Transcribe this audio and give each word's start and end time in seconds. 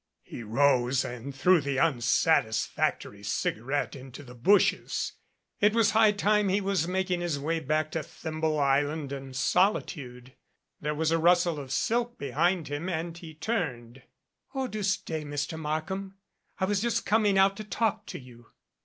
He 0.23 0.41
rose 0.41 1.05
and 1.05 1.31
threw 1.35 1.61
the 1.61 1.77
un 1.77 2.01
satisfactory 2.01 3.21
cigarette 3.21 3.95
into 3.95 4.23
the 4.23 4.33
bushes. 4.33 5.13
It 5.59 5.75
was 5.75 5.91
high 5.91 6.11
time 6.11 6.49
he 6.49 6.59
was 6.59 6.87
making 6.87 7.21
his 7.21 7.37
way 7.37 7.59
back 7.59 7.91
to 7.91 8.01
Thimble 8.01 8.59
Island 8.59 9.11
and 9.11 9.35
soli 9.35 9.83
tude. 9.83 10.33
There 10.79 10.95
was 10.95 11.11
a 11.11 11.19
rustle 11.19 11.59
of 11.59 11.71
silk 11.71 12.17
behind 12.17 12.67
him, 12.67 12.89
and 12.89 13.15
he 13.15 13.35
turned. 13.35 13.97
87 13.97 14.11
"Oh, 14.55 14.67
do 14.67 14.81
stay, 14.81 15.23
Mr. 15.23 15.59
Markham. 15.59 16.15
I 16.59 16.65
was 16.65 16.81
just 16.81 17.05
coming 17.05 17.37
out 17.37 17.55
to 17.57 17.63
talk 17.63 18.07
to 18.07 18.17
you." 18.19 18.47